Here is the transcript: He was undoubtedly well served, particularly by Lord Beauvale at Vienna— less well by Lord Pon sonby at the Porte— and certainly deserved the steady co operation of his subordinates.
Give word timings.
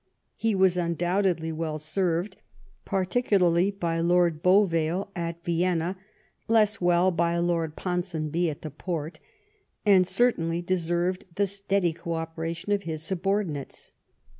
He 0.35 0.55
was 0.55 0.77
undoubtedly 0.77 1.51
well 1.51 1.77
served, 1.77 2.37
particularly 2.85 3.69
by 3.69 3.99
Lord 3.99 4.41
Beauvale 4.41 5.11
at 5.15 5.43
Vienna— 5.43 5.95
less 6.47 6.81
well 6.81 7.11
by 7.11 7.37
Lord 7.37 7.75
Pon 7.75 8.01
sonby 8.01 8.49
at 8.49 8.63
the 8.63 8.71
Porte— 8.71 9.19
and 9.85 10.07
certainly 10.07 10.63
deserved 10.63 11.25
the 11.35 11.45
steady 11.45 11.93
co 11.93 12.13
operation 12.13 12.71
of 12.71 12.81
his 12.81 13.03
subordinates. 13.03 13.91